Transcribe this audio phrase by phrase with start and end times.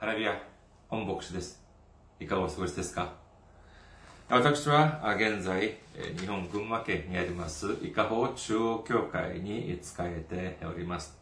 [0.00, 0.40] ハレルヤ、
[0.88, 1.62] 本牧師です。
[2.18, 3.12] いかがお過ごしですか
[4.30, 5.74] 私は現在、
[6.18, 11.18] 日本群馬県にあります、伊香保中央教会に仕えております。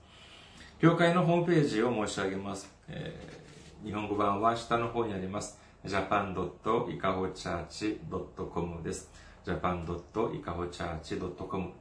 [0.81, 2.73] 教会のホームページを申し上げます。
[2.89, 3.39] えー
[3.85, 5.59] 日本語版は下の方にあります。
[5.85, 9.11] japan.ikahochurch.com です。
[9.45, 11.73] japan.ikahochurch.com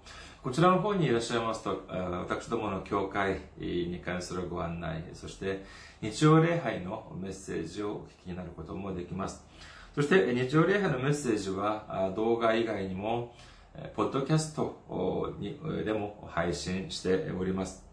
[0.47, 5.65] こちらの方にいらっしゃいますと、私どもの教会に関するご案内、そして
[5.99, 9.43] 日曜礼拝のメッセージをお聞きになることもできます。
[9.93, 13.35] そして日曜礼拝のメッセージは動画以外にも、
[13.97, 17.83] ポッドキャストにでも配信しております。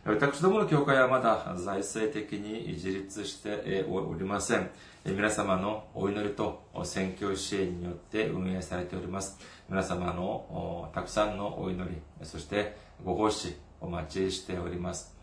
[0.07, 4.69] 私どもの教会はまだ財政的に自立しておりません。
[5.03, 9.37] 皆様のお祈りと選挙支援によって運営されております。
[9.67, 15.13] 皆様のたくさんのお祈り、そしてご奉仕お待ちしております。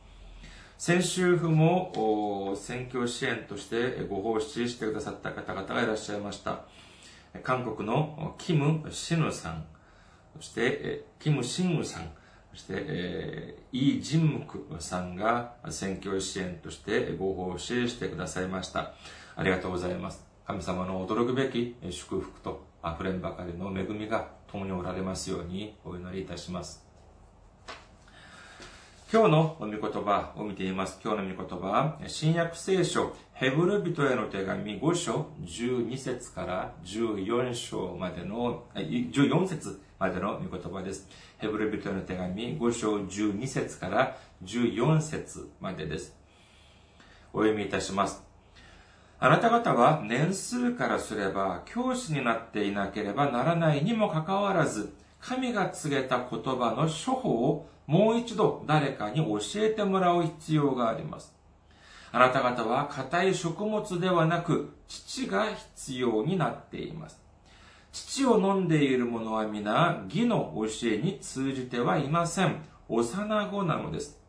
[0.76, 6.60] 先週も選挙支援としてご奉仕してくださった方々がいらっしゃいました。
[7.42, 9.64] 韓国のキム・シヌさん、
[10.36, 12.10] そしてキム・シングさん、
[12.54, 18.94] そして、えー、イ・ジンムクさんが選挙支援としてご奉仕してくださいました。
[19.34, 20.24] ありがとうございます。
[20.46, 26.84] 神様の驚くべき祝福と溢れんばかりの恵みが共におられますようにお祈りいたします。
[29.12, 31.00] 今日の御言葉を見ています。
[31.02, 40.38] 今日の御言葉は、新約聖書、ヘブル人への手紙5章12節から14章までの、14節までの？
[40.38, 41.08] 御言葉です。
[41.38, 46.14] ヘブル人への手紙5章12節から14節までです。
[47.32, 48.22] お読みいたします。
[49.18, 61.34] あなた方は年数からすれば教師になっていなければならないにもかかわらず、神が告げた言葉の処方をもう一度誰かに教えてもらう必要があります。
[62.12, 67.23] あなた方は硬い食物ではなく、父が必要になっています。
[67.94, 72.56] 父を飲んでいる者は皆、義の教えに通じてはいません。
[72.88, 74.20] 幼子なのです。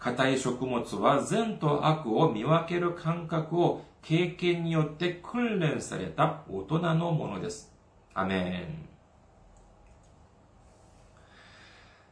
[0.00, 7.72] 硬い食物は善と悪を見分ける感覚を経験によって訓練された大人のものです。
[8.14, 8.88] アメン。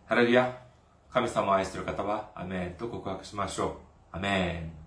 [0.06, 0.56] ハレルヤ。
[1.10, 3.66] 神様を愛する方は、アメンと告白しましょ
[4.12, 4.16] う。
[4.18, 4.86] アメン。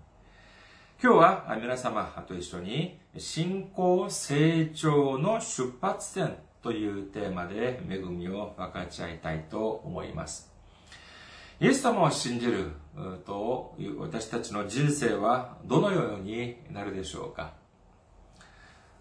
[1.02, 10.52] 今日は皆様と一緒に、信仰成長の出発点というテーマで恵みを分かち合いたいと思います。
[11.58, 12.70] イエス様を信じる
[13.26, 17.52] という私たちの人生はどのようになるでしょうか？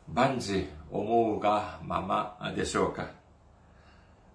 [0.07, 3.11] 万事思うがままでしょうか？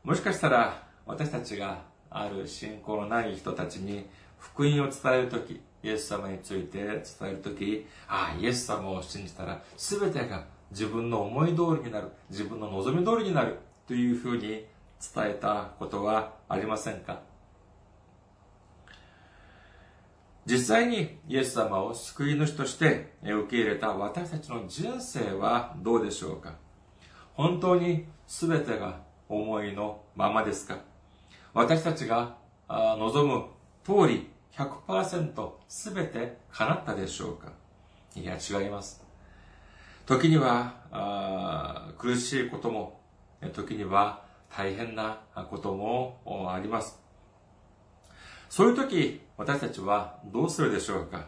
[0.04, 4.06] もしかしたら私たちがある信仰のない人たちに
[4.38, 14.66] 福音を伝えるとき、イエス様について伝えるとき、ああ、イエス様を信じたら全てが自分の思い通りになる、自分の望み通りになるというふうに伝
[15.16, 17.20] えたことはありませんか？
[20.46, 26.54] 実際にイエス様を救い主として受け入れた私たちの人生はどうでしょうか？
[27.34, 30.78] 本当に全てが思いのままですか？
[31.52, 32.36] 私たちが
[32.68, 33.44] 望む
[33.84, 37.52] 通り100%全て叶ったでしょうか？
[38.14, 39.04] いや、違います。
[40.06, 43.00] 時には苦しいことも、
[43.52, 44.22] 時には
[44.56, 45.20] 大変な
[45.50, 47.00] こともあります。
[48.48, 51.26] そういう時、私たちはどうするでしょうか？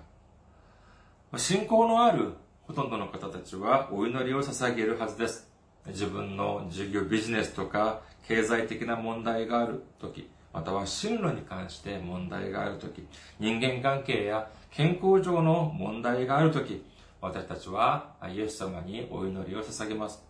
[1.36, 5.50] 信仰のあるほとんどの方たちはお祈りを捧げるはずです。
[5.88, 13.06] 自分の事業、ビジネスとか経済的な問題がある時、または進路に関して問題があるとき、
[13.38, 16.82] 人間関係や健康上の問題があるとき、
[17.20, 20.24] 私たちはイエス様にお祈りを捧げます。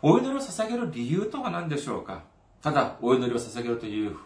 [0.00, 2.22] お祈りを捧げる理由とは何でしょうか？
[2.62, 4.16] ただ、お祈りを捧げるという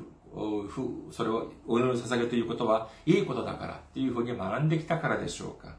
[1.11, 5.75] それをお祈りを捧げるということはいいことだからというふうに学んできたからでしょうか？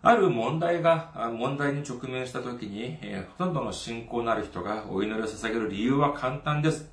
[0.00, 2.98] ある問題が、問題に直面したときに、
[3.36, 6.88] ほとんどの信仰のある人がお祈りを捧げる理由は簡単です。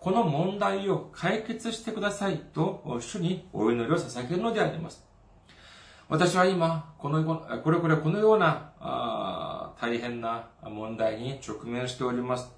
[0.00, 5.04] この問題を解決してくださいと、主にお祈りを捧げるのであります。
[6.08, 12.50] 私は今、この、これこれこのような大変な問題に直面しております。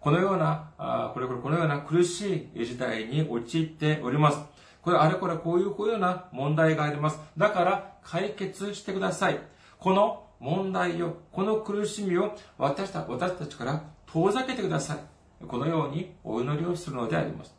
[0.00, 4.40] このような、これこれこのような苦しい事態に陥っております。
[4.82, 7.18] これあれこれこういうこういうような問題があります。
[7.38, 9.38] だから解決してください。
[9.78, 14.98] この問題を、この苦しみを私た私たちから遠ざけてください。
[15.46, 17.54] このようにお祈りをするのであります。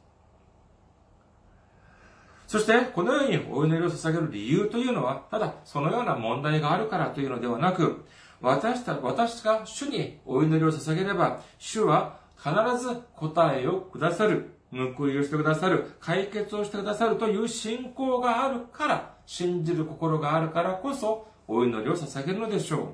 [2.48, 8.06] そして、このようにお祈りを捧げる理由というのは、ただそのような問題があるからというのではなく、
[8.42, 14.52] 私た私が主にお祈りを捧げれば、主は必ず答えをくださる。
[14.72, 22.88] 報いをしてくださる、解決をしてくださるという信仰があるから、信じる心があるからこそ、お祈りを捧げるのでしょう。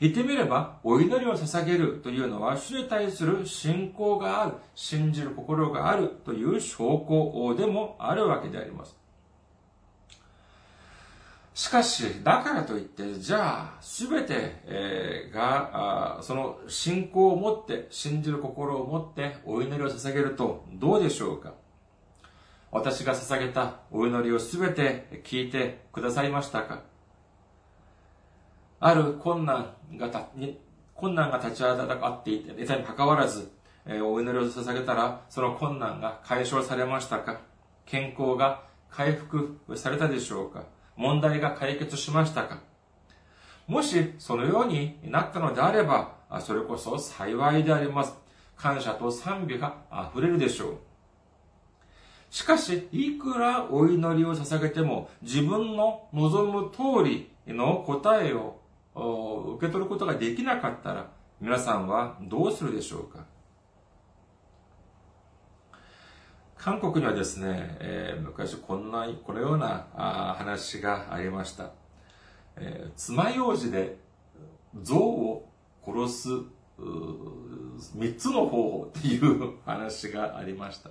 [0.00, 8.96] 言ってみれば、お祈りを捧げるというのは、主に対する信仰がある、信じる心があるという証拠でもあるわけであります。
[11.52, 21.54] しかし、だからといって、じゃあ、すべて、え、がその信仰を持って、信じる心を持ってお祈りを捧げるとどうでしょうか？
[22.70, 26.82] 私が捧げたお祈りをすべて聞いてくださいましたか？
[28.80, 30.28] ある困難がた
[30.94, 33.50] 困難が立ち上がってい、たに関わらず、
[33.86, 37.40] お祈りを捧げたら、その困難が解消されましたか？
[37.86, 40.64] 健康が回復されたでしょうか？
[40.96, 42.60] 問題が解決しましたか？
[43.66, 48.14] もしそのようになったのであれば、それこそ幸いであります。
[48.56, 49.76] 感謝と賛美が
[50.12, 50.78] 溢れるでしょう。
[52.30, 58.60] しかし、いくらお祈りを捧げても、自分の望む通りの答えを
[59.56, 61.10] 受け取ることができなかったら、
[61.40, 63.24] 皆さんはどうするでしょうか？
[66.56, 71.70] 韓国にはですね、えー、昔こんな、このようなあ話がありました。
[72.56, 73.96] えー、爪楊枝で
[74.82, 75.48] 象を
[75.86, 76.28] 殺す
[77.94, 80.90] 三つの方法っていう話がありました。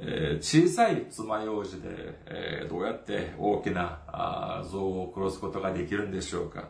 [0.00, 6.68] え、小さい爪楊枝で、えー、どうやって大きなあ象を殺すことができるんでしょうか。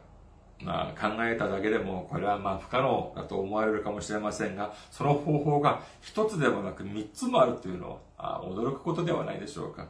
[0.61, 9.87] まあ、考えただけでも、これはまあ不可能だと思われるかもしれませんが、その方法が一つでもなく三つもあるというのは、驚くことではないでしょうか。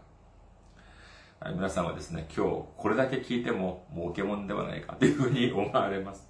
[1.55, 6.29] 皆さんはですね、今日これだけ聞いても儲けもんではないかというふうに思われます。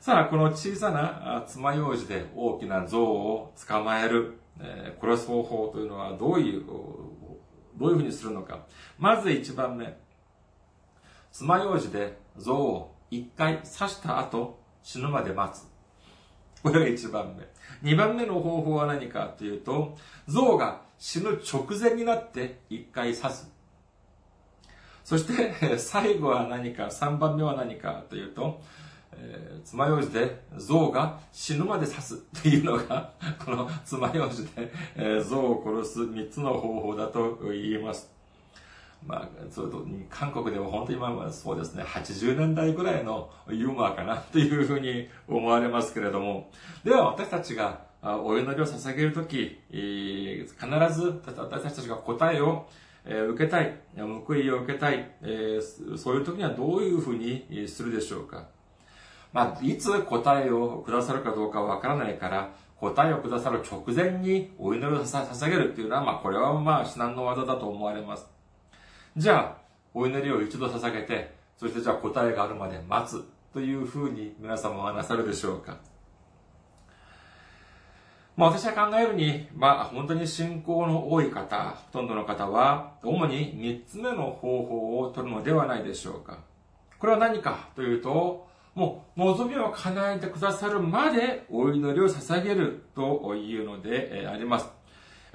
[0.00, 6.64] さあ、この小さな爪楊枝で大きな象を捕まえる、えー、殺す方法というのはどういう、
[7.76, 8.66] どういうふうにするのか。
[8.98, 9.96] まず一番目。
[11.30, 15.66] 爪楊枝で象を一回刺した後、死ぬまで待つ。
[16.62, 17.46] これが一番目。
[17.82, 19.96] 二番目の方法は何かというと、
[20.26, 23.52] 象が死ぬ直前になって一回刺す。
[25.04, 28.60] そして、最後は何か、三番目は何かというと、
[29.20, 33.12] えー、爪楊枝で象が死ぬまで刺すっていうのが、
[33.44, 38.18] この爪楊枝で、えー、象を殺す三つの方法だと言います。
[39.06, 46.50] まあ、それと、韓国では本当に今はそうですね、80年代ぐらいのユーモアかなっていうふうに思われますけれども、
[46.84, 50.48] では私たちがお祈りを捧げるとき、必
[50.92, 52.66] ず私たちが答えを
[53.04, 55.10] 受けたい、報いを受けたい、
[55.96, 58.48] そういう時にはどういうふうにするでしょうか。
[59.32, 68.26] まあ、いつ答えをくださるかどうかわからないから、答えをくださる直前にお祈りを捧げるっていうのは、まあ、これはまあ、至難の技だと思われます。
[69.16, 75.78] じゃあ、お祈りを一度捧げて、そしてじゃあ答えがあるまで待つというふうに皆様はなさるでしょうか。
[78.36, 86.38] まあ私は考えるに、まあ本当に信仰の多い方、ほとんどの方は、主に三つ目の方法を取るのではないでしょうか。
[87.00, 88.47] これは何かというと、
[88.78, 94.68] もう望みを叶えてくださるまでお祈りを捧げるというのであります。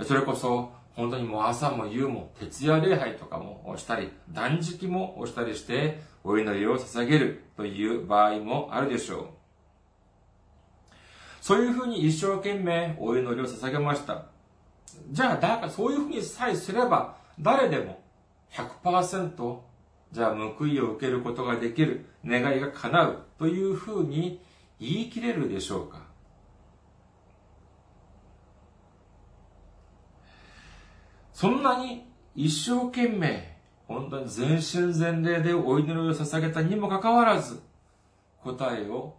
[0.02, 9.28] それこそ本当にもう朝も夕も徹夜礼拝とかもしたり、断食もしたりして、お祈りを捧げるという場合もあるでしょう。
[11.42, 14.24] そういうふうに一生懸命お祈りを捧げました。
[15.12, 18.02] じゃあ、だからそういうふうにさえすれば、誰でも
[18.52, 19.58] 100%
[20.14, 24.40] じゃあ報いを受けることができる、願いが叶うというふうに
[24.80, 26.04] 言い切れるでしょうか？
[31.34, 37.60] そんなに一生懸命、本当に全身全霊でお祈りを捧げたにもかかわらず、
[38.44, 39.16] 答えを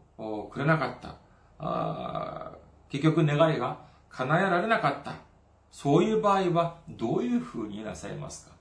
[0.50, 2.52] くれなかった。
[2.88, 5.16] 結局願いが叶えられなかった。
[5.72, 8.53] そういう場合はどういうふうになさいますか？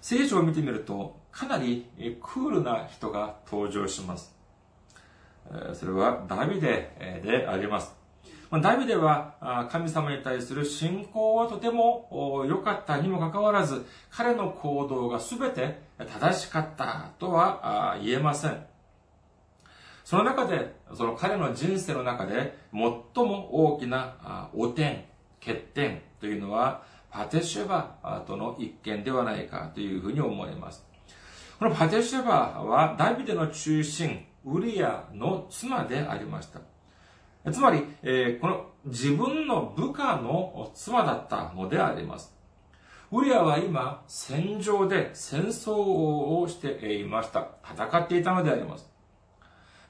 [0.00, 1.86] 聖書を見てみると、かなり
[2.22, 4.34] クールな人が登場します。
[5.74, 7.96] それはダビデであります。
[8.50, 18.64] ダビデは神様に対する信仰はとても良かったにもかかわらず、彼の行動が全て正しかったとは言えません。
[20.04, 25.04] その中で、その彼の人生の中で最も大きな汚点、
[25.40, 30.86] 欠点というのは、パテシェバとの一件ではないかというふうに思います。
[31.58, 36.60] このパテシェバはダビデの中心、ウリアの妻でありました。
[37.50, 37.80] つまり、
[38.40, 42.36] この自分の部下の妻だったのであります。
[43.10, 47.48] ウリアは今、戦場で戦争をしていました。
[47.64, 48.88] 戦っていたのであります。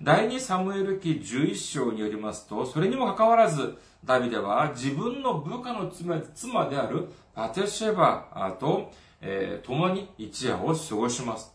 [0.00, 11.52] 第2サムエル記11章によりますと、それにもかかわらず、ダビデは自分の部下の妻であるパテシェバと、えー、共に一夜を過ごします。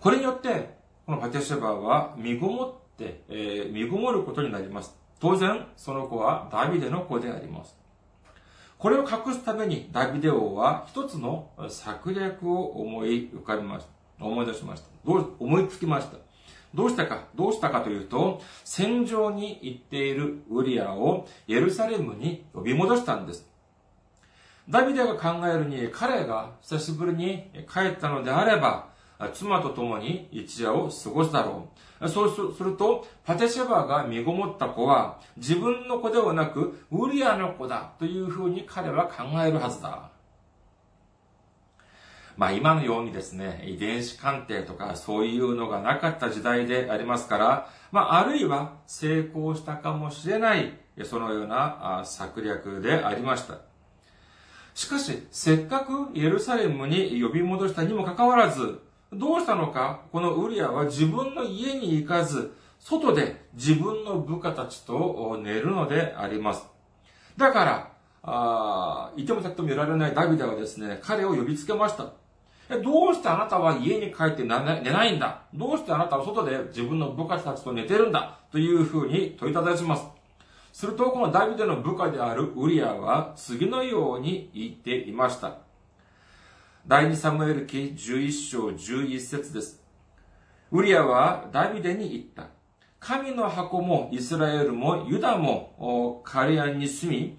[0.00, 4.96] これによって、このパテシェバは身ごもって、えー、身ごもることになります。
[5.20, 7.76] 当然、その子はダビデの子であります。
[8.76, 13.86] これを隠すためにダビデ王は一つの策略を思い浮かびまし
[14.18, 14.24] た。
[14.24, 14.88] 思い出しました。
[15.06, 16.25] どう、思いつきました？
[16.76, 23.48] どうしたか、どうしたかというと、戦場に行っているウリアをエルサレムに呼び戻したんです。
[24.68, 28.88] ダビデが考えるに、彼が久しぶりに帰ったのであれば、
[29.32, 31.70] 妻と共に一夜を過ごすだろ
[32.02, 32.08] う。
[32.10, 40.10] そうすると、パテシェバが身ごもった子は、自分の子ではなく、ウリアの子だというふうに彼は考えるはずだ。
[42.36, 53.58] まあ今のようにですね、遺伝子鑑定とかそういうのがなかった時代でありますから、まああるいは成功したかもしれない、そのような策略でありました。
[54.74, 66.66] しかし、せっかくエルサレムに呼び戻したにもかかわらず、どうしたのか、このウリアは自分の家に行かず、外で自分の部下たちと寝るのであります。
[67.38, 72.12] だから、あいてもたってもいられないダビデはですね、彼を呼びつけました。
[72.68, 75.42] どうしてあなたは家に帰って寝ないんだ？
[75.54, 78.40] どうしてあなたは外で自分の部下たちと寝てるんだ？
[78.50, 80.04] というふうに問いただします。
[80.72, 85.58] すると、このダビデの部下であるウリアは次のように言っていました。
[86.86, 89.80] 第2サムエル記11章11節です。
[90.72, 92.48] ウリアはダビデに言った。
[93.06, 97.38] 神の箱もイスラエルもユダもカリアンに住み、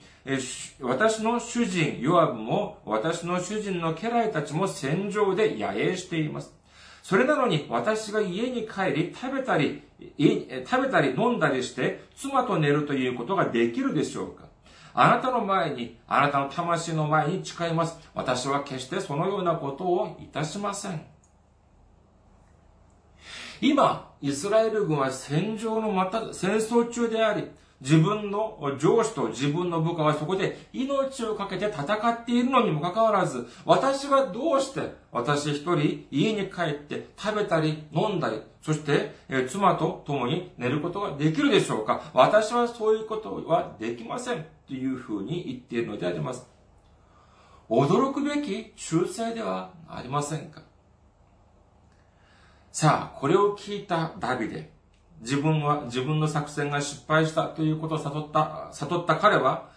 [0.79, 6.53] 私の主人ヨアブも私の主人の家来たちも戦場で野営しています。
[7.03, 9.83] それなのに私が家に帰り食べたり、
[10.65, 14.45] 食べたり飲んだりして妻と寝るということができるでしょうか
[14.93, 17.99] あなたの前に、あなたの魂の前に誓います。
[18.15, 21.16] 私は決してそのようなことをいたしません。
[23.61, 27.49] 今、イスラエル軍は戦場のまた、戦争中であり、
[27.79, 39.13] 自分の上司と自分の部下はそこで命を懸けて戦っているのにもかかわらず、私はどうして私一人家に帰って食べたり飲んだり、そして
[39.47, 42.01] 妻と共に寝ることができるでしょうか？
[42.15, 44.45] 私はそういうことはできません。
[44.67, 46.47] というふうに言っているのであります。
[47.69, 50.61] 驚くべき忠誠ではありませんか？
[52.79, 54.69] さあ、これを聞いたダビデ。
[55.21, 59.71] 自分は、自分の作戦が失敗したということを悟った、悟った彼は、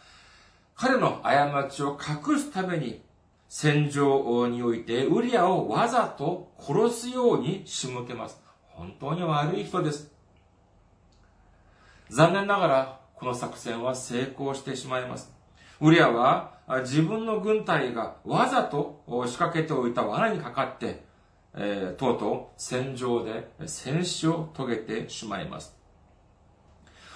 [0.75, 3.03] 彼の過ちを隠すために、
[3.49, 8.39] 戦場においてウリアをわざと殺すように仕向けます。
[8.69, 10.13] 本当に悪い人です。
[12.11, 15.33] 残念ながら、この作戦は成功してしまいます。
[15.81, 21.09] ウリアは自分の軍隊がわざと仕掛けておいた罠にかかって、
[21.55, 25.77] えー、とうとう戦場で戦死を遂げてしまいます。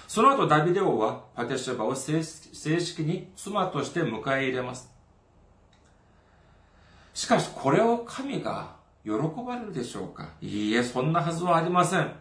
[0.07, 4.91] その後ダビデ王はパテシェバを正式に妻として迎え入れます。
[7.13, 10.29] しかしこれを神が喜ばれるでしょうか？
[10.41, 12.11] いいえ、そんなはずはありません。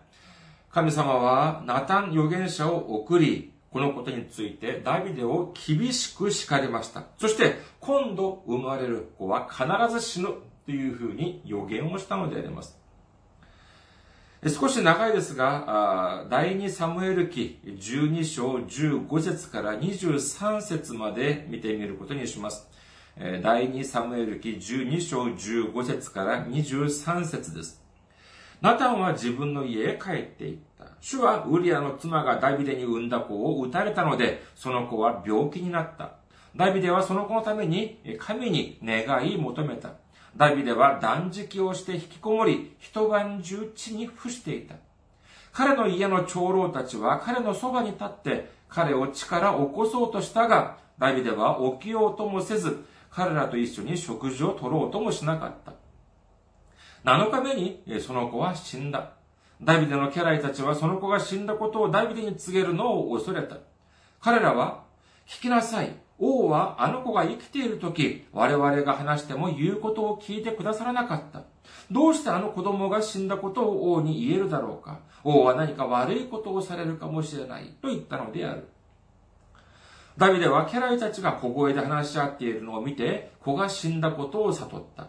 [0.70, 7.04] 神様はナタン預言者を送り、このことについてダビデを厳しく叱りました。
[7.18, 10.28] そして今度生まれる子は必ず死ぬ
[10.66, 12.78] というふうに予言をしたのであります。
[14.46, 22.68] 少し長いですが、第2サムエル記12章15節から23節まで見てみることにします。
[23.42, 27.82] 第2サムエル記12章15節から23節です。
[28.60, 30.86] ナタンは自分の家へ帰っていった。
[31.00, 36.16] 主はウリアの妻がダビデに産んだ子を撃たれたので、その子は病気になった。
[36.56, 40.03] ダビデはその子のために神に願い求めた。
[40.36, 44.74] ダビデは断食をして引きこもり、一晩中地に伏していた。
[45.52, 55.72] 彼の家の長老たちは彼のそばに立って彼を地から起こそうとしたが、ダビデは起きようともせず、彼らと一緒に食事を取ろうともしなかった。
[57.04, 59.12] 7日目にその子は死んだ。
[59.62, 63.56] ダビデの家来たちはその子が死んだことをダビデに告げるのを恐れた。
[64.20, 64.82] 彼らは、
[65.28, 66.03] 聞きなさい。
[66.24, 71.42] 王はあの子が生きている時、我々が話しても言うことを聞いてくださらなかった。
[71.90, 78.68] どうしてあの子供が死んだことを王に言えるだろうか王は何か悪いことをされるかもしれないと言ったのである。
[80.16, 85.08] ダビデは家来たちが小声で話し合っているのを見て、子が死んだことを悟った。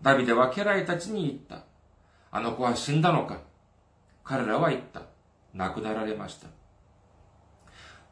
[0.00, 1.66] ダビデは家来たちに言った。
[2.30, 3.40] あの子は死んだのか
[4.24, 5.02] 彼らは言った。
[5.54, 6.48] 亡くなられました。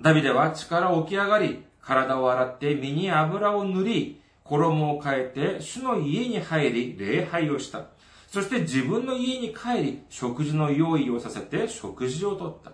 [0.01, 7.85] ダビデは力起き上がり、体を洗って身に油を塗り、衣を変えて主の家に入り礼拝をした。
[8.27, 12.73] そして自分の家に帰り食事の用意をさせて食事をとった。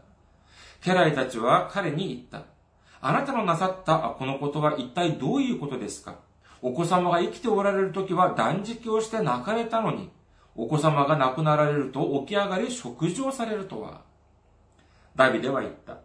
[0.85, 2.49] 家来たちは彼に言った。
[3.03, 6.17] あなたのなさったこのことは一体どういうことですか？
[6.63, 10.11] お子様が生きておられる時は断食をして泣かれたのに、
[10.55, 14.03] お子様が亡くなられると起き上がり食事をされるとは。
[15.15, 15.99] ダビデは言った。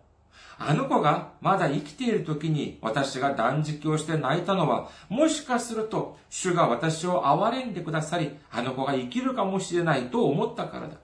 [0.60, 10.98] あの子がまだ生きている時に私が断食をして泣いたのは、もしかすると主が私を憐れんでくださり、あの子が生きるかもしれないと思ったからだ。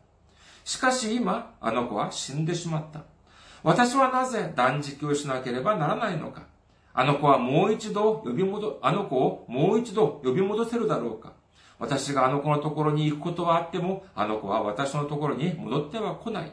[0.64, 3.04] しかし今、あの子は死んでしまった。
[3.64, 6.44] 私はなぜ断食をしなければならないのか。
[6.96, 11.34] あの子はもう一度呼び戻、あの子をもう一度呼び戻せるだろうか。
[11.80, 16.52] 私があの子のところに行くことはあっても、あの子は私のところに戻っては来ない。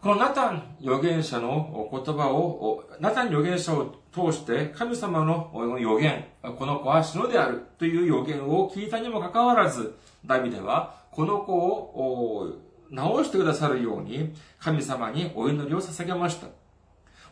[0.00, 6.24] このナタン預言者の言葉を、ナタン預言者を通して神様の預言、
[6.56, 12.52] この子は死のであるという預言を聞いたにもかかわらず、ダビデはこの子を
[12.90, 16.46] 治してくださるように神様にお祈りを捧げました。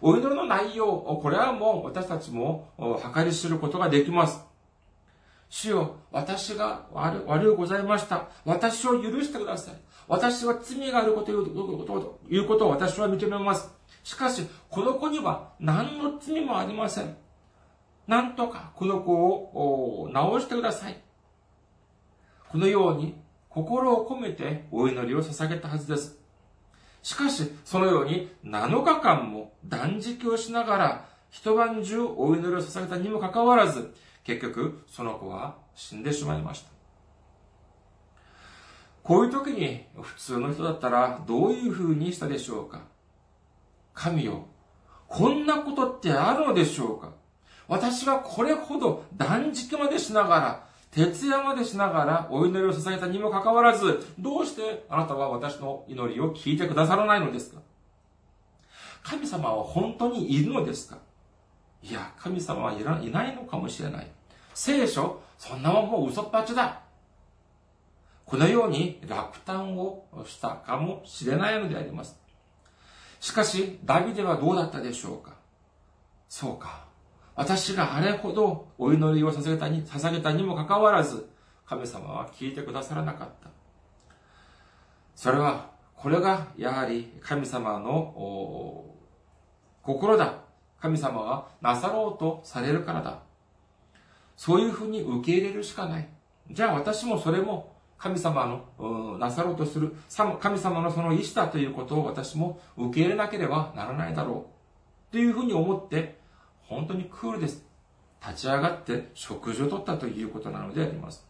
[0.01, 2.73] お祈りの内容、これはもう私たちも
[3.15, 4.45] 計り知ることができます。
[5.49, 8.29] 主よ、私が悪悪いございました。
[8.45, 9.75] 私を許してください。
[10.09, 13.71] 私は罪があるこということを私は認めます。
[14.03, 17.17] しかし、この子には何の罪もありません。
[18.07, 21.01] なんとかこの子を治してください。
[22.49, 23.15] このように
[23.49, 26.19] 心を込めてお祈りを捧げたはずです。
[27.03, 33.95] しかし、そのように7日間も断食をしながら一晩中お祈りを捧げたにもかかわらず、
[34.27, 36.71] 結局その子は死んでしまいました。
[39.05, 42.81] こういう時に普通の人だったらどういう風にしたでしょうか？
[43.95, 44.47] 神よ、
[45.07, 47.13] こんなことってあるのでしょうか？
[47.69, 57.61] 私はこれほど断食までしながら、徹夜までしながらお祈りを捧げたにもかかわらず、どうしてあなたは私の祈りを聞いてくださらないのですか？
[59.05, 60.99] 神様は本当にいるのですか？
[61.81, 64.11] いや、神様はいないのかもしれない。
[64.57, 66.81] 聖書、そんなもんもう嘘っぱちだ。
[68.25, 72.19] このように落胆をしたかもしれないのであります。
[73.21, 75.35] しかし、ダビデはどうだったでしょうか
[76.31, 76.87] そうか。
[77.35, 81.29] 私があれほどお祈りを捧げたに捧げたにもかかわらず、
[81.67, 83.51] 神様は聞いてくださらなかった。
[85.15, 88.87] それは、これがやはり神様の
[89.83, 90.39] 心だ。
[90.81, 93.26] 神様がなさろうとされるからだ。
[94.37, 96.09] そういうふうに受け入れるしかない。
[96.51, 99.95] じゃあ私もそれも神様のなさろうとする、
[100.41, 104.47] 神様のその意志だということを私も受け入れなければならないだろ
[105.11, 105.13] う。
[105.13, 106.19] というふうに思って、
[106.63, 107.65] 本当にクールです。
[108.21, 111.27] 立ち上がって食事をとったということなのであります。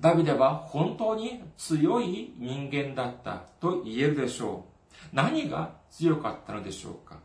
[0.00, 4.64] ダビデは本当に強い人間だったと言えるでしょ
[5.12, 5.14] う。
[5.14, 7.18] 何が強かったのでしょうか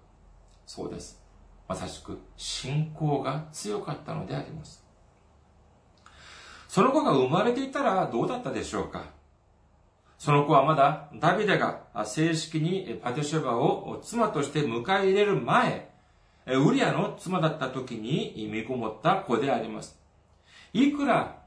[0.65, 1.18] そうです。
[1.69, 4.83] まさしく信仰が強かったのであります。
[6.67, 9.03] その子が生まれていたらどうだったでしょうか？
[10.17, 15.89] その子はまだダビデが正式にパテシェバを妻として迎え入れる前、
[16.47, 19.97] ウリアの妻だった時に見こもった子であります。
[20.73, 21.38] いくら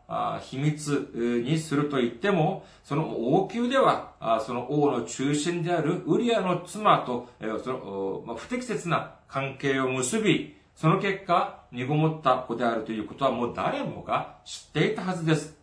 [0.43, 7.29] 秘密にすると言っても、その王宮では、その王の中心であるウリアの妻と、
[7.63, 15.57] その不適切な関係を結び、その結果、濁ごもった子であるということはもう誰もが知っていたはずです。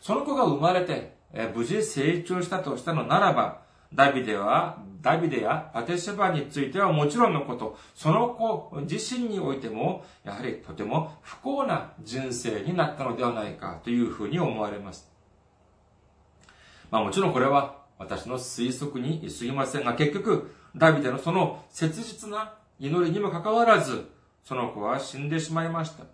[0.00, 1.14] その子が生まれて、
[1.54, 15.12] 無事成長したとしたのならば、ダビデは、ダビデやパテシェバについてはもちろんのこと、その子自身においても、やはりとても不幸な人生になったのではないかというふうに思われます。
[16.90, 24.10] まあもちろんこれは私の推測に過ぎませんが、結局、ダビデのその切実な祈りにもかかわらず、
[24.42, 26.04] その子は死んでしまいました。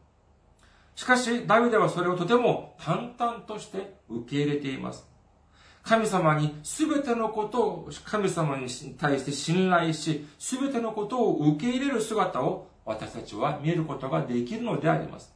[0.94, 5.09] しかし、ダビデはそれをとても淡々として受け入れています。
[5.82, 15.34] 神様に全てのことを神様に対して信頼し、全てのことを受け入れる姿を私たちは見ることができるのであります。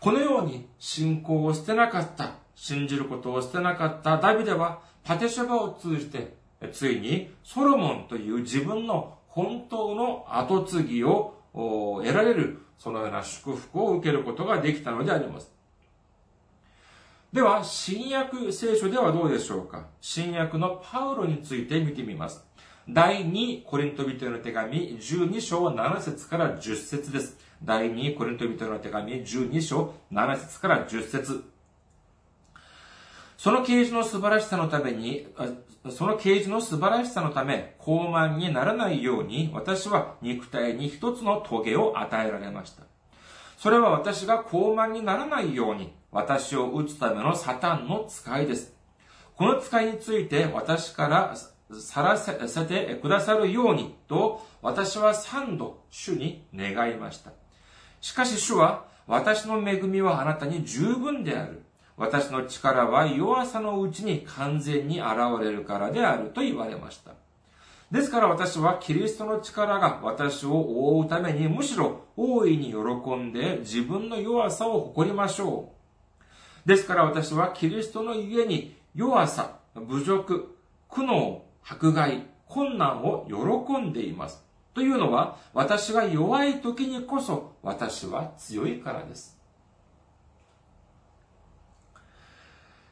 [0.00, 6.36] このように信仰を捨てなかった、信じることを捨てなかったダビデはパテシャバを通じて、
[6.72, 15.55] ついにソロモンという自分の本当の後継ぎを得られる、そのような祝福を受けることができたのであります。
[17.32, 19.86] では、新約聖書ではどうでしょうか？
[20.00, 22.46] 新約のパウロについて見てみます。
[22.88, 27.36] 第2コリント人への手紙12章7節から10節です。
[27.62, 31.44] 第2コリント人への手紙12章7節から10節
[33.36, 35.26] その啓示の素晴らしさのために、
[35.90, 42.84] その啓示の素晴らしさのため、高慢にならないように、私は肉体に一つの棘を与えられました。
[43.56, 48.74] それは私が高慢にならないように、私を打つためのサタンの使いです。
[49.34, 51.36] この使いについて私から
[51.78, 57.32] さらせてくださるようにと私は三度主に願いました。
[58.00, 61.62] しかし主は私の恵みはあなたに十分である。
[61.96, 65.08] 私の力は弱さのうちに完全に現
[65.40, 67.12] れるからであると言われました。
[67.90, 75.70] ですから私はキリストの力が私を覆うためにむしろ大いに喜んで自分の弱さを誇りましょ
[76.64, 76.68] う。
[76.68, 80.56] ですから私はキリストの家に弱さ、侮辱、
[80.88, 84.42] 苦悩、迫害、困難を喜んでいます。
[84.74, 89.35] というのは、私が弱い時にこそ私は強いからです。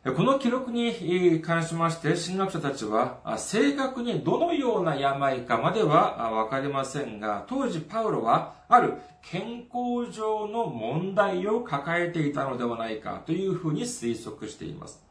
[0.04, 15.02] この記録に関しまして、神学者たちは、正確にどのような病かまではわかりませんが、当時パウロは、ある健康上の問題を抱えていたのではないかというふうに推測しています。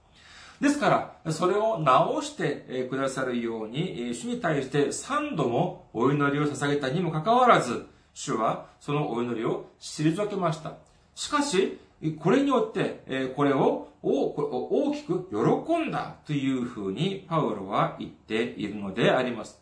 [0.61, 10.73] ですから、それを直してくださるように、主に対して3度もお祈りを捧げたにもかかわらず、主はそのお祈りを退けました。
[11.15, 11.79] しかし、
[12.11, 19.61] これによって、これを大きく喜んだというふうにパウロは言っているのであります。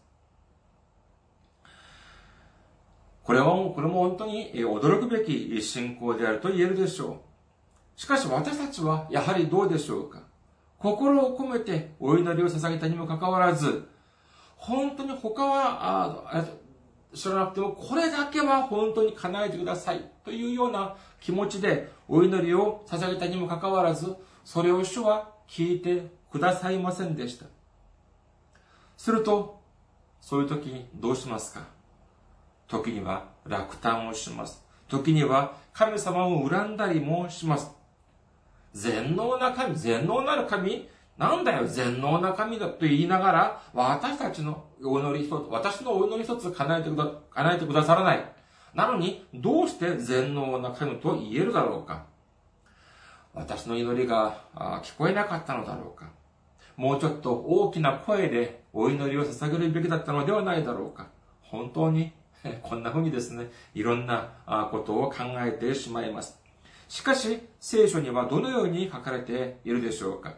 [3.23, 7.21] これは、これも本当に驚くべき信仰であると言えるでしょ
[7.97, 7.99] う。
[7.99, 10.23] しかし私たちはやはりどうでしょうか
[10.79, 13.87] 心を込めてお祈りを捧げたにもかかわらず、
[14.55, 16.43] 本当に他は
[17.13, 27.45] 知らなくても、これだけは本当に叶えてくださいというような気持ちでお祈りを捧げたにもかかわらず、それを主は聞いてくださいませんでした。
[28.97, 29.59] すると、
[30.21, 31.63] そういう時にどうしますか？
[32.67, 34.63] 時には落胆をします。
[34.87, 37.71] 時には神様を恨んだりもします。
[38.73, 40.87] 全能な神、全能なる神
[41.21, 48.25] なんだよ、全能な神だと言いながら、私たちのお祈り一つ、私のお祈り一つ叶えてくだ、叶えてくださらない。
[48.73, 52.05] なのに、どうして全能な神と言えるだろうか
[53.35, 54.41] 私の祈りが
[54.83, 56.09] 聞こえなかったのだろうか
[56.75, 61.09] もうちょっと大きな声でお祈りを捧げるべきだったのではないだろうか
[61.41, 62.13] 本当に
[62.63, 64.31] こんな風にですね、いろんな
[64.71, 66.41] ことを考えてしまいます。
[66.89, 70.33] しかし、聖書にはどのように書かれているでしょうか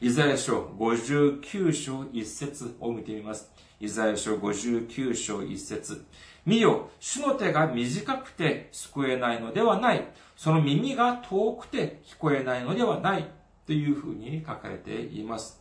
[0.00, 3.50] イザヤ書59章1節を見てみます。
[3.80, 6.04] イザヤ書59章1節
[6.46, 10.08] 見よ、主の手が短くて救えないのではない。
[10.36, 13.28] その耳が遠くて聞こえないのではない。
[13.68, 15.60] というふうに書かれています。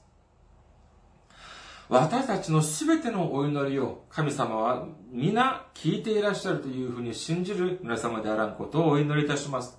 [1.90, 9.78] 私たちのすべてのお祈りを神様は皆聞いていらっしゃるというふうに信じる皆様であらんことをお祈りいたします。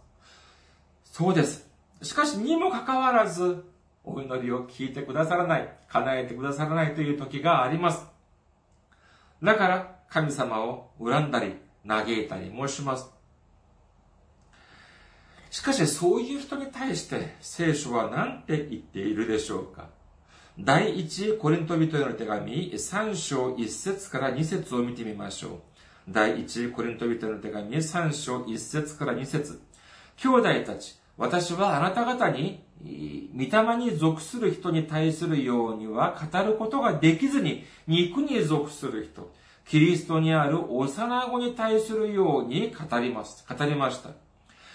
[1.04, 1.70] そうです。
[2.02, 3.64] しかし、にもかかわらず、
[4.14, 8.06] お祈りを聞いてくださらない、叶えてくださらないという時があります。
[9.42, 11.54] だから、神様を恨んだり、
[11.86, 13.10] 嘆いたりもします。
[15.50, 19.88] しかし、そういう人に対して聖書は何て言っているでしょうか
[20.58, 25.52] 第一コリント人への手紙3章1節から2節を見てみましょう。
[26.08, 29.60] 第一コリント人への手紙3章1節から2節
[30.16, 39.30] 兄弟たち、私はあなた方に、御霊に属する人に対するようには語ることができずに、肉に属する人、
[39.66, 44.10] キリストにある幼子に対するように語ります、語りました。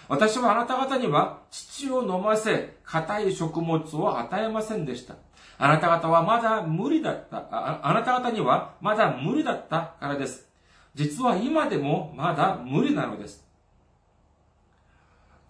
[0.09, 5.15] 私はあなた方には父を飲ませ、硬い食物を与えませんでした。
[5.57, 10.49] あなた方はまだ無理だったあ、あなた方にはまだ無理だったからです。
[10.93, 13.47] 実は今でもまだ無理なのです。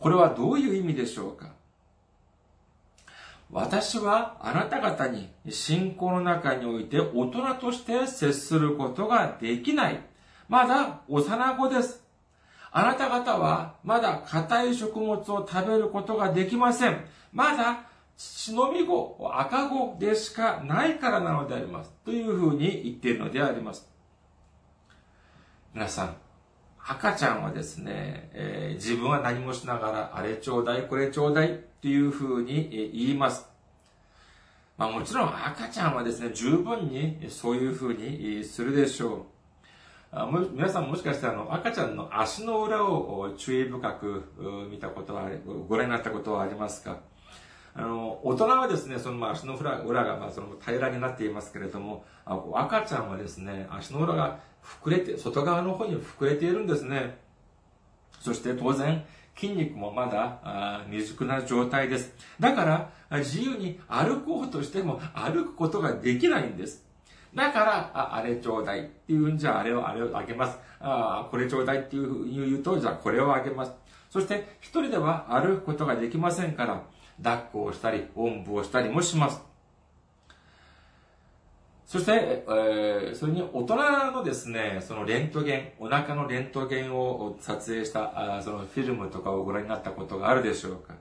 [0.03, 1.53] これはどういう意味でしょうか？
[3.49, 10.01] 私はあなた方に信仰の中において大人として接することができない。
[10.49, 12.03] まだ幼子です。
[12.69, 17.05] あなた方はまだ硬い食物を食べることができません。
[17.31, 17.83] まだ
[18.17, 21.93] 血のみ子、赤子でしかないからなのであります。
[22.03, 23.89] というふうに言っているのであります。
[25.73, 26.17] 皆さん、
[26.85, 33.47] 赤ちゃんはですね、えー、自分は何もしながら、あれちょうだい、これちょうだいっていうふうに言います。
[34.77, 39.21] まあもちろん赤ちゃんはですね、十分にそういうふうにするでしょう。
[40.11, 44.23] あも皆さんもしかしてあの赤ちゃんの足の裏を注意深く
[44.69, 45.29] 見たことは、
[45.69, 46.97] ご覧になったことはありますか？
[47.75, 57.17] あの、大人はですね、そのまあ足の裏がまあその平らになっていますけれども、赤ちゃんはですね、足の裏が膨れて、外側の方に膨れているんですね。
[58.19, 59.03] そして当然、
[59.35, 62.13] 筋肉もまだ未熟な状態です。
[62.39, 66.85] だから、自由に歩こうとしても歩くことができないんです。
[67.33, 70.59] だから、ああれちょうだいっていうんじゃあれをあれをあげます。
[70.79, 73.71] あこれちょうだいっていうふうに言うと、じゃあこれをあげます。
[74.11, 76.83] そして一人では歩くことができませんから、
[77.21, 79.41] 抱っこをしたり、おんぶをしたりもします。
[81.85, 83.75] そして、えー、それに大人
[84.11, 90.95] のですね、そのレントゲン、お腹のレントゲンを撮影したあそのフィルムとかをご覧になったことがあるでしょうか。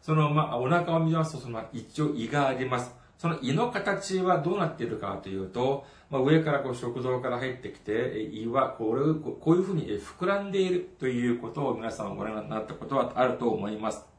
[0.00, 2.98] その、まあ、お腹を見ますと、その、一応胃があります。
[3.18, 14.17] その胃の形はどうなっているかというと、まあ、上からこう食道から入ってきて、胃はこれこういうふうに膨らんでいるということを皆さんご覧になったことはあると思います。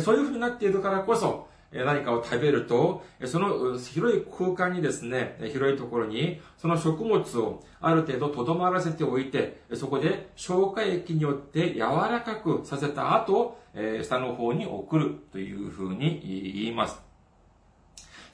[0.00, 13.58] そういうふうになっているからこそ、何かを食べると、その広い空間にですね、広いところに、その食物をある程度とどまらせておいて、そこで消化液によって柔らかくさせた後、
[14.02, 16.20] 下の方に送るというふうに
[16.54, 17.00] 言います。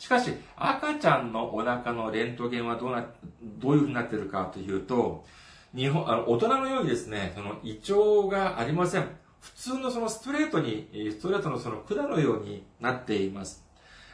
[0.01, 3.07] しかし、赤ちゃんのお腹のレントゲンはどうな、
[3.43, 5.25] どういうふうになっているかというと、
[5.75, 9.09] 日本、あの大人のようにですね、その胃腸がありません。
[9.41, 13.65] 普通のそのストレートに、ストレートのその管のようになっています。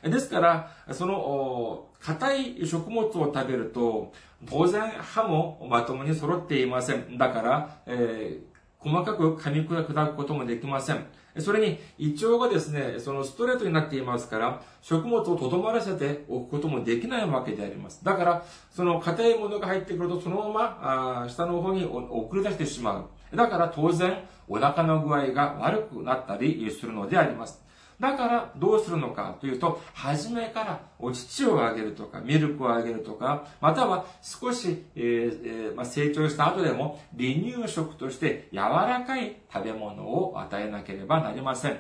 [0.02, 4.12] ですから、その、硬い食物を食べると、
[4.46, 7.16] 当然歯もまともに揃っていません。
[7.16, 11.06] だから、えー、細かく噛み砕くこともできません。
[11.38, 18.04] それに、胃腸がですね、そのストレートになっていますから、食物をとどまらせておくこともできないわけであります。
[18.04, 23.04] だから、その硬いものが入ってくると、そのまま、あ下の方に送り出してしまう。
[23.34, 24.18] だから当然、
[24.48, 27.64] お腹の具合が悪くなったりするのであります。
[28.00, 41.78] だからどうするのかというと、初めからお乳をあげるとか、ミルクをあげるとか、または少し、えーえー、まあ、成長した後でも離乳食として柔らかい食べ物を与えなければなりません。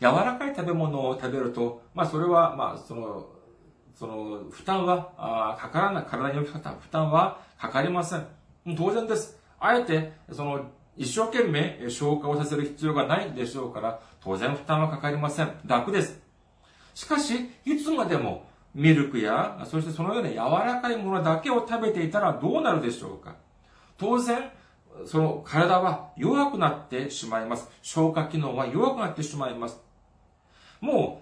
[0.00, 3.26] 柔らかい食べ物を食べると、まあそれは、まあその、
[3.94, 6.58] その、負担は、あかからない、体に負
[6.90, 8.26] 担はかかりません。
[8.76, 9.41] 当然です。
[9.64, 15.52] あえて、その、一生懸命消化をさせる必要がないでしょうから、当然負担はかかりません。
[15.64, 16.20] 楽です。
[16.94, 18.44] しかし、いつまでも
[18.74, 23.36] ミルクや、そしてそのような柔らかいものだけを食べていたらどうなるでしょうか
[23.96, 24.50] 当然、
[25.06, 27.70] その体は弱くなってしまいます。
[27.82, 29.80] 消化機能は弱くなってしまいます。
[30.80, 31.21] も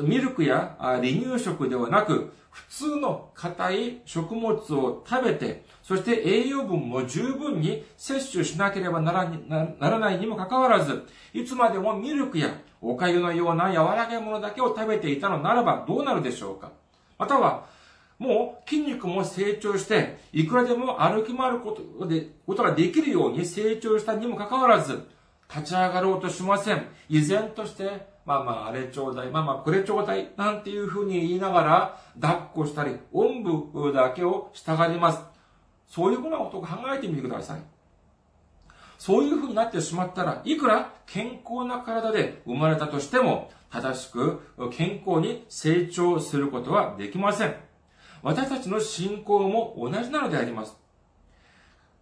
[0.00, 16.72] ミルクや離乳食ではなく、普通の硬い食物を食べて、そして栄養分も十分に摂取しなければならないにもかかわらず、いつまでもミルクやお粥のような柔らかいものだけを食べていたのならばどうなるでしょうか？
[17.16, 17.66] または、
[18.18, 25.06] もう筋肉も成長して、いくらでも歩き回ることでことができるように成長したにもかかわらず、
[25.48, 26.86] 立ち上がろうとしません。
[27.08, 35.22] 依然として、まあまあ、あれちょうだい、まあまあ、これちょうだい、なんていうふうに言いながら、抱っこしたり、おんぶだけを従います。
[35.86, 37.62] そういうふうなことを考えてみてください。
[38.98, 47.56] そういうふうになってしまったら、いくら健康な体で生まれたとしても、正しく健康に成長することはできません。
[48.22, 50.76] 私たちの信仰も同じなのであります。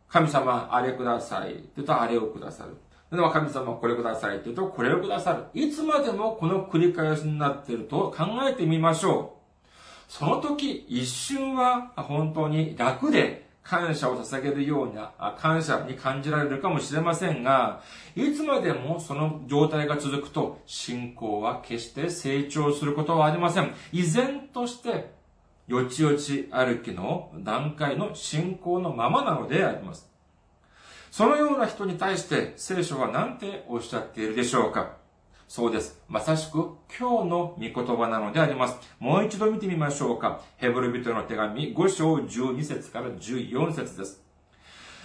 [0.09, 1.53] 神様、あれください。
[1.53, 2.77] って言うと、あれをくださる。
[3.12, 4.37] では神様、これください。
[4.37, 5.45] って言うと、これをくださる。
[5.55, 9.37] いつまでもこの繰り返しになっていると考えてみましょ
[10.09, 10.12] う。
[10.12, 17.81] その時、一瞬は本当に楽で感謝を捧げるような、感謝に感じられるかもしれませんが、
[18.16, 23.73] いつまでもその状態が続くと、信仰は決して成長することはありません。
[23.92, 25.14] 依然として、
[25.69, 30.15] よちよち歩きの段階の信仰のままなのであります。
[31.16, 34.98] そのような人に対して聖書は何ておっしゃっているでしょうか？
[35.48, 35.98] そうです。
[36.09, 38.76] まさしく今日の御言葉なのであります。
[38.98, 40.42] もう一度見てみましょうか。
[40.59, 44.22] ヘブル人の手紙5章12節から14節です。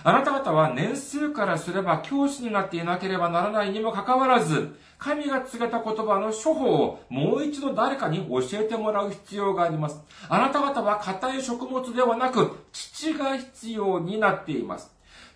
[0.03, 10.01] あなた方は年数からすれば教師になっていなければならないにもかかわらず、神が告げた言葉の処方をもう一度誰かに教えてもらう必要があります。
[10.27, 14.91] あなた方は硬い食物ではなく、父が必要になっています。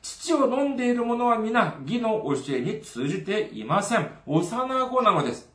[0.06, 4.08] 父を飲んでいる者は皆、義の教えに通じていません。
[4.28, 5.50] 幼子なのです。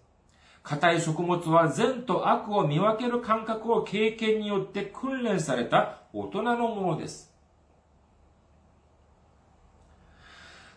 [0.65, 7.33] 硬い食物は善と悪を見分ける感覚を経験によって訓練された大人のものです。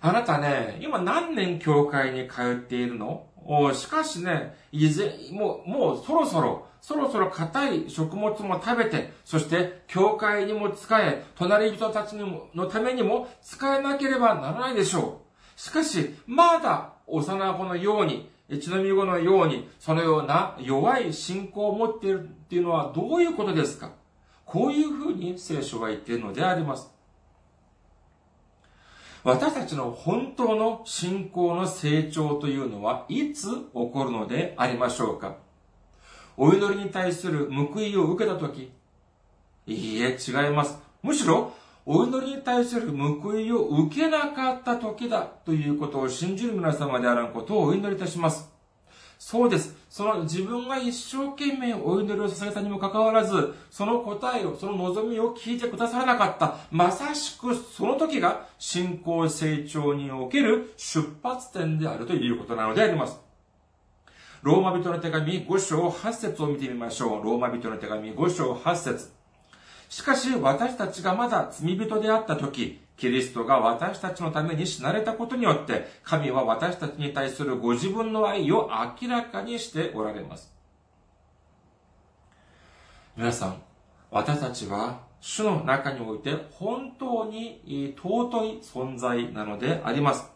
[0.01, 3.25] あなたね、今何年教会に通っているの？
[3.73, 15.21] しかしね、以前、もう、もうそろそろそろそろ硬い食物も食べて、そして教会にも使え、隣人たちにものためにも使えなければならないでしょ
[15.55, 15.59] う。
[15.59, 23.91] しかし、まだ幼子のように、血のみ子のように、そのような弱い信仰を持っているっていうのはどういうことですか？
[24.43, 26.91] こういうふうに聖書は言っているのであります。
[29.23, 35.37] 私たちの本当の信仰の成長というのはいつ起こるのでありましょうか？
[36.37, 38.71] お祈りに対する報いを受けたとき、
[39.67, 40.77] いいえ、違います。
[41.01, 41.53] むしろ、
[41.85, 48.53] お祈りに対する報いを受けなかった時だということを信じる皆様であることをお祈りいたします。
[49.19, 49.75] そうです。
[49.89, 56.57] その自分が一生懸命お祈りを捧げたにもかかわらず、その答えを、その望みを聞いてくださらなかった。
[56.71, 63.17] まさしくその時が信仰成長における出発点であるということなのであります。
[64.43, 67.23] ローマ人の手紙5章8節を見てみましょう。
[67.23, 69.09] ローマ人の手紙5章8節
[69.87, 78.69] しかし私たちがまだ罪人であった時、キリストが私たちのために死なれたことによって、神は私たちに対するご自分の愛を
[79.01, 80.51] 明らかにしておられます。
[83.15, 83.61] 皆さん、
[84.11, 87.61] 私たちは主の中において本当に
[87.95, 90.32] 尊い存在なのであります。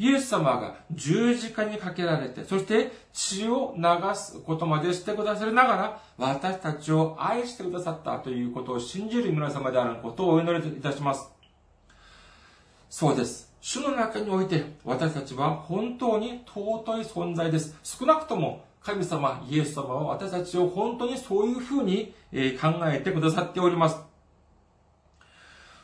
[0.00, 3.84] イエス様が十字架にかけられて、そして血を流
[4.14, 11.30] すことまでしてくださりながら、私たちを愛してくださったということを信じる皆様であることをお祈りいたします。
[12.88, 13.52] そうです。
[13.60, 17.76] 主の中において、私たちは本当に尊い存在です。
[17.82, 22.14] 少なくとも、神様、イエス様は私たちを本当にそういうふうに
[22.58, 23.98] 考えてくださっております。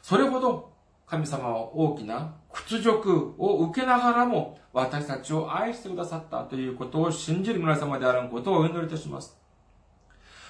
[0.01, 0.73] それほど
[1.07, 9.37] 神様は大きな屈辱を受けながらも私たちを愛してくださったということを信じる皆様であることをお祈りいたします。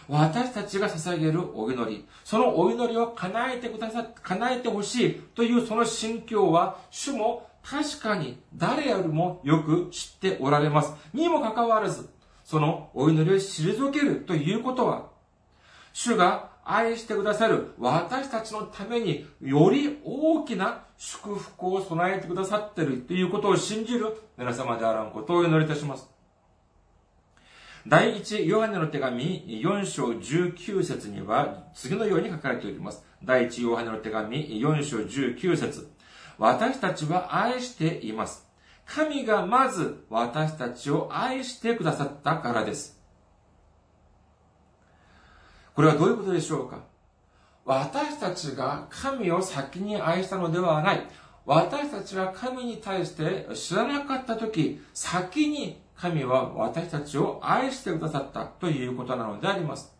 [0.09, 10.93] 私たちが捧げるお祈り、そのお祈りを叶えてくださ、叶えてほしいというその心境は、主も確かに誰よりもよく知っておられます。
[11.13, 12.09] にもかかわらず、
[12.45, 15.09] そのお祈りを退けるということは、
[15.93, 26.11] 主が愛してくださる私たちのためにより大きな祝福を備えてくださっているということを信じる皆様であらんことをお祈りいたします。
[27.87, 33.05] 第一ヨハネの手紙4章19節には次のように書かれております。
[33.23, 35.89] 第一ヨハネの手紙4章19節
[36.37, 38.45] 私たちは愛しています。
[38.87, 43.01] 神がまず私たちを愛してくださったからです。
[45.77, 46.79] これはどういうことでしょうか？
[47.67, 51.07] 私たちが神を先に愛したのではない。
[51.45, 59.95] 私たちは神に対して知らなかった時、先に神は私たちを愛してくださったということなのであります。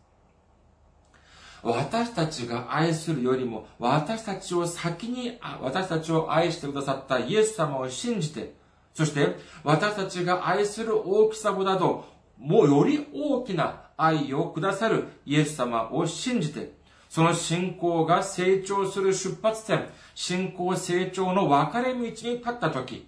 [1.61, 8.55] 私たちが愛するよりも、私たちを先に、私たちを愛してくださったイエス様を信じて、
[8.93, 12.05] そして私たちが愛する大きさほどなど、
[12.39, 16.71] もうより大きな愛をくださるイエス様を信じて、
[17.09, 23.07] その信仰が成長する出発点、信仰成長の分かれ道に立ったとき、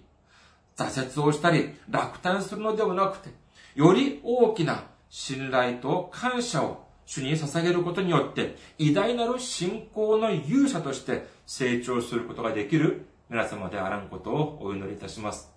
[0.76, 3.30] 挫折をしたり落胆するのではなくて、
[3.74, 15.52] より大きな信頼と感謝を主に捧げることによって、偉大なる信仰の勇者として成長することができる皆様であらんことをお祈りいたします。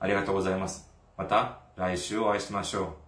[0.00, 0.88] ありがとうございます。
[1.16, 3.07] また来週お会いしましょう。